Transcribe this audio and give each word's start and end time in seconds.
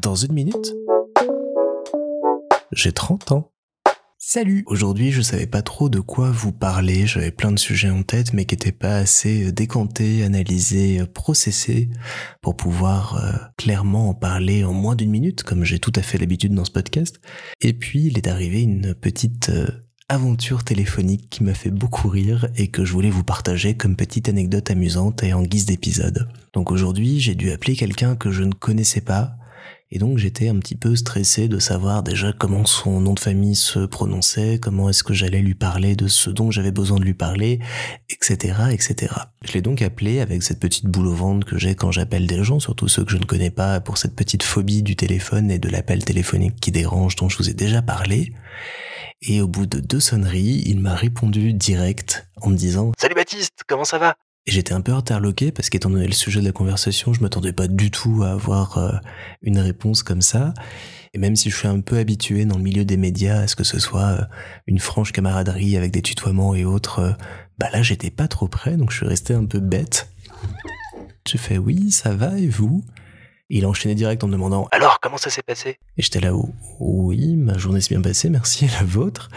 Dans 0.00 0.14
une 0.14 0.32
minute, 0.32 0.74
j'ai 2.72 2.92
30 2.92 3.32
ans. 3.32 3.52
Salut 4.20 4.64
Aujourd'hui, 4.66 5.12
je 5.12 5.22
savais 5.22 5.46
pas 5.46 5.62
trop 5.62 5.88
de 5.88 6.00
quoi 6.00 6.30
vous 6.30 6.52
parler, 6.52 7.06
j'avais 7.06 7.30
plein 7.30 7.52
de 7.52 7.58
sujets 7.58 7.90
en 7.90 8.02
tête, 8.02 8.32
mais 8.32 8.44
qui 8.44 8.54
étaient 8.54 8.72
pas 8.72 8.96
assez 8.96 9.52
décantés, 9.52 10.24
analysés, 10.24 11.00
processés, 11.14 11.88
pour 12.42 12.56
pouvoir 12.56 13.16
euh, 13.16 13.32
clairement 13.56 14.08
en 14.08 14.14
parler 14.14 14.64
en 14.64 14.72
moins 14.72 14.96
d'une 14.96 15.10
minute, 15.10 15.44
comme 15.44 15.64
j'ai 15.64 15.78
tout 15.78 15.92
à 15.94 16.02
fait 16.02 16.18
l'habitude 16.18 16.52
dans 16.52 16.64
ce 16.64 16.72
podcast. 16.72 17.20
Et 17.60 17.72
puis, 17.72 18.06
il 18.06 18.18
est 18.18 18.26
arrivé 18.26 18.62
une 18.62 18.94
petite 18.94 19.50
euh, 19.50 19.68
aventure 20.10 20.64
téléphonique 20.64 21.28
qui 21.28 21.44
m'a 21.44 21.52
fait 21.52 21.70
beaucoup 21.70 22.08
rire 22.08 22.48
et 22.56 22.68
que 22.68 22.84
je 22.84 22.92
voulais 22.92 23.10
vous 23.10 23.24
partager 23.24 23.74
comme 23.74 23.94
petite 23.94 24.30
anecdote 24.30 24.70
amusante 24.70 25.22
et 25.22 25.34
en 25.34 25.42
guise 25.42 25.66
d'épisode. 25.66 26.28
Donc 26.54 26.72
aujourd'hui, 26.72 27.20
j'ai 27.20 27.34
dû 27.34 27.52
appeler 27.52 27.76
quelqu'un 27.76 28.16
que 28.16 28.30
je 28.30 28.42
ne 28.42 28.54
connaissais 28.54 29.02
pas, 29.02 29.34
et 29.90 29.98
donc 29.98 30.16
j'étais 30.16 30.48
un 30.48 30.56
petit 30.56 30.76
peu 30.76 30.96
stressé 30.96 31.46
de 31.48 31.58
savoir 31.58 32.02
déjà 32.02 32.32
comment 32.32 32.64
son 32.64 33.00
nom 33.00 33.12
de 33.12 33.20
famille 33.20 33.54
se 33.54 33.80
prononçait, 33.80 34.58
comment 34.58 34.88
est-ce 34.88 35.04
que 35.04 35.12
j'allais 35.12 35.42
lui 35.42 35.54
parler 35.54 35.94
de 35.94 36.08
ce 36.08 36.30
dont 36.30 36.50
j'avais 36.50 36.72
besoin 36.72 36.98
de 36.98 37.04
lui 37.04 37.14
parler, 37.14 37.58
etc., 38.08 38.54
etc. 38.70 39.12
Je 39.44 39.52
l'ai 39.52 39.62
donc 39.62 39.82
appelé 39.82 40.20
avec 40.20 40.42
cette 40.42 40.60
petite 40.60 40.86
boule 40.86 41.08
au 41.08 41.14
ventre 41.14 41.46
que 41.46 41.58
j'ai 41.58 41.74
quand 41.74 41.92
j'appelle 41.92 42.26
des 42.26 42.44
gens, 42.44 42.60
surtout 42.60 42.88
ceux 42.88 43.04
que 43.04 43.12
je 43.12 43.18
ne 43.18 43.24
connais 43.24 43.50
pas, 43.50 43.80
pour 43.80 43.98
cette 43.98 44.16
petite 44.16 44.42
phobie 44.42 44.82
du 44.82 44.96
téléphone 44.96 45.50
et 45.50 45.58
de 45.58 45.68
l'appel 45.68 46.02
téléphonique 46.02 46.60
qui 46.60 46.72
dérange 46.72 47.16
dont 47.16 47.28
je 47.28 47.36
vous 47.36 47.50
ai 47.50 47.54
déjà 47.54 47.82
parlé. 47.82 48.32
Et 49.22 49.40
au 49.40 49.48
bout 49.48 49.66
de 49.66 49.80
deux 49.80 49.98
sonneries, 49.98 50.62
il 50.66 50.78
m'a 50.78 50.94
répondu 50.94 51.52
direct 51.52 52.28
en 52.36 52.50
me 52.50 52.56
disant 52.56 52.92
Salut 52.96 53.16
Baptiste, 53.16 53.62
comment 53.66 53.84
ça 53.84 53.98
va? 53.98 54.14
Et 54.46 54.52
j'étais 54.52 54.72
un 54.72 54.80
peu 54.80 54.92
interloqué 54.92 55.50
parce 55.50 55.70
qu'étant 55.70 55.90
donné 55.90 56.06
le 56.06 56.12
sujet 56.12 56.40
de 56.40 56.44
la 56.46 56.52
conversation, 56.52 57.12
je 57.12 57.20
m'attendais 57.20 57.52
pas 57.52 57.66
du 57.66 57.90
tout 57.90 58.22
à 58.22 58.30
avoir 58.30 58.78
euh, 58.78 58.92
une 59.42 59.58
réponse 59.58 60.04
comme 60.04 60.22
ça. 60.22 60.54
Et 61.12 61.18
même 61.18 61.34
si 61.34 61.50
je 61.50 61.56
suis 61.56 61.66
un 61.66 61.80
peu 61.80 61.98
habitué 61.98 62.44
dans 62.44 62.56
le 62.56 62.62
milieu 62.62 62.84
des 62.84 62.96
médias 62.96 63.40
à 63.40 63.46
ce 63.48 63.56
que 63.56 63.64
ce 63.64 63.80
soit 63.80 64.06
euh, 64.06 64.24
une 64.66 64.78
franche 64.78 65.10
camaraderie 65.10 65.76
avec 65.76 65.90
des 65.90 66.00
tutoiements 66.00 66.54
et 66.54 66.64
autres, 66.64 67.00
euh, 67.00 67.12
bah 67.58 67.68
là 67.72 67.82
j'étais 67.82 68.10
pas 68.10 68.28
trop 68.28 68.46
prêt, 68.46 68.76
donc 68.76 68.92
je 68.92 68.98
suis 68.98 69.06
resté 69.06 69.34
un 69.34 69.46
peu 69.46 69.58
bête. 69.58 70.08
J'ai 71.26 71.38
fait 71.38 71.58
oui, 71.58 71.90
ça 71.90 72.14
va 72.14 72.38
et 72.38 72.48
vous? 72.48 72.84
Il 73.48 73.64
a 73.64 73.68
enchaîné 73.68 73.94
direct 73.94 74.22
en 74.24 74.26
me 74.26 74.32
demandant 74.32 74.68
Alors, 74.72 75.00
comment 75.00 75.16
ça 75.18 75.30
s'est 75.30 75.42
passé? 75.42 75.78
Et 75.96 76.02
j'étais 76.02 76.20
là, 76.20 76.32
oui, 76.80 77.36
ma 77.36 77.56
journée 77.56 77.80
s'est 77.80 77.94
bien 77.94 78.02
passée, 78.02 78.30
merci, 78.30 78.66
la 78.66 78.84
vôtre? 78.84 79.30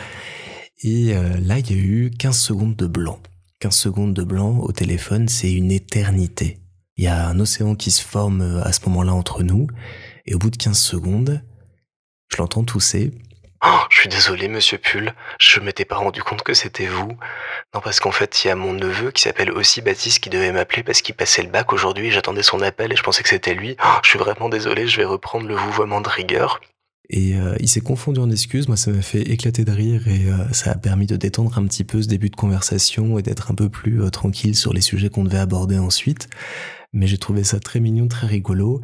Et 0.83 1.13
là, 1.13 1.59
il 1.59 1.71
y 1.71 1.73
a 1.73 1.77
eu 1.77 2.11
15 2.17 2.37
secondes 2.37 2.75
de 2.75 2.87
blanc. 2.87 3.19
15 3.59 3.75
secondes 3.75 4.13
de 4.15 4.23
blanc 4.23 4.57
au 4.57 4.71
téléphone, 4.71 5.29
c'est 5.29 5.53
une 5.53 5.71
éternité. 5.71 6.57
Il 6.97 7.03
y 7.03 7.07
a 7.07 7.27
un 7.27 7.39
océan 7.39 7.75
qui 7.75 7.91
se 7.91 8.01
forme 8.03 8.41
euh, 8.41 8.63
à 8.63 8.73
ce 8.73 8.87
moment-là 8.87 9.13
entre 9.13 9.43
nous, 9.43 9.67
et 10.25 10.35
au 10.35 10.39
bout 10.39 10.49
de 10.49 10.57
15 10.57 10.77
secondes, 10.77 11.41
je 12.27 12.37
l'entends 12.37 12.63
tousser. 12.63 13.11
Oh, 13.63 13.79
je 13.91 13.99
suis 13.99 14.09
désolé, 14.09 14.47
monsieur 14.47 14.79
Pull, 14.79 15.13
je 15.39 15.59
m'étais 15.59 15.85
pas 15.85 15.97
rendu 15.97 16.23
compte 16.23 16.41
que 16.41 16.55
c'était 16.55 16.87
vous. 16.87 17.15
Non, 17.75 17.81
parce 17.81 17.99
qu'en 17.99 18.11
fait, 18.11 18.43
il 18.43 18.47
y 18.47 18.49
a 18.51 18.55
mon 18.55 18.73
neveu 18.73 19.11
qui 19.11 19.21
s'appelle 19.21 19.51
aussi 19.51 19.81
Baptiste 19.81 20.19
qui 20.19 20.31
devait 20.31 20.51
m'appeler 20.51 20.81
parce 20.81 21.03
qu'il 21.03 21.13
passait 21.13 21.43
le 21.43 21.49
bac 21.49 21.71
aujourd'hui, 21.71 22.09
j'attendais 22.09 22.41
son 22.41 22.61
appel 22.61 22.91
et 22.91 22.95
je 22.95 23.03
pensais 23.03 23.21
que 23.21 23.29
c'était 23.29 23.53
lui. 23.53 23.75
Oh, 23.85 23.99
je 24.03 24.09
suis 24.09 24.19
vraiment 24.19 24.49
désolé, 24.49 24.87
je 24.87 24.97
vais 24.97 25.05
reprendre 25.05 25.47
le 25.47 25.53
vouvoiement 25.53 26.01
de 26.01 26.09
rigueur. 26.09 26.59
Et 27.11 27.35
euh, 27.35 27.55
il 27.59 27.67
s'est 27.67 27.81
confondu 27.81 28.19
en 28.19 28.31
excuses, 28.31 28.67
moi 28.67 28.77
ça 28.77 28.89
m'a 28.89 29.01
fait 29.01 29.21
éclater 29.21 29.65
de 29.65 29.71
rire 29.71 30.07
et 30.07 30.27
euh, 30.27 30.51
ça 30.53 30.71
a 30.71 30.75
permis 30.75 31.07
de 31.07 31.17
détendre 31.17 31.57
un 31.57 31.67
petit 31.67 31.83
peu 31.83 32.01
ce 32.01 32.07
début 32.07 32.29
de 32.29 32.37
conversation 32.37 33.19
et 33.19 33.21
d'être 33.21 33.51
un 33.51 33.55
peu 33.55 33.67
plus 33.67 34.01
euh, 34.01 34.09
tranquille 34.09 34.55
sur 34.55 34.73
les 34.73 34.79
sujets 34.79 35.09
qu'on 35.09 35.25
devait 35.25 35.37
aborder 35.37 35.77
ensuite. 35.77 36.29
Mais 36.93 37.07
j'ai 37.07 37.17
trouvé 37.17 37.43
ça 37.43 37.59
très 37.59 37.81
mignon, 37.81 38.07
très 38.07 38.27
rigolo 38.27 38.81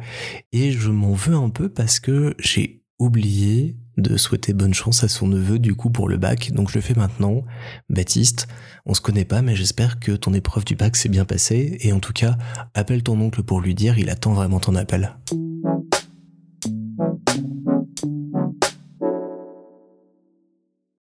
et 0.52 0.72
je 0.72 0.90
m'en 0.90 1.14
veux 1.14 1.34
un 1.34 1.48
peu 1.48 1.70
parce 1.70 2.00
que 2.00 2.34
j'ai 2.38 2.82
oublié 2.98 3.76
souhaiter 4.18 4.52
bonne 4.52 4.74
chance 4.74 5.04
à 5.04 5.08
son 5.08 5.26
neveu 5.26 5.58
du 5.58 5.74
coup 5.74 5.90
pour 5.90 6.08
le 6.08 6.16
bac, 6.16 6.52
donc 6.52 6.70
je 6.70 6.74
le 6.74 6.80
fais 6.80 6.94
maintenant. 6.94 7.44
Baptiste, 7.88 8.48
on 8.86 8.94
se 8.94 9.00
connaît 9.00 9.24
pas 9.24 9.42
mais 9.42 9.56
j'espère 9.56 9.98
que 10.00 10.12
ton 10.12 10.34
épreuve 10.34 10.64
du 10.64 10.76
bac 10.76 10.96
s'est 10.96 11.08
bien 11.08 11.24
passée 11.24 11.78
et 11.80 11.92
en 11.92 12.00
tout 12.00 12.12
cas, 12.12 12.36
appelle 12.74 13.02
ton 13.02 13.20
oncle 13.20 13.42
pour 13.42 13.60
lui 13.60 13.74
dire, 13.74 13.98
il 13.98 14.10
attend 14.10 14.34
vraiment 14.34 14.60
ton 14.60 14.74
appel. 14.74 15.16